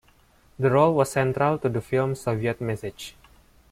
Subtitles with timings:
[0.57, 3.15] The role was central to the film's Soviet message.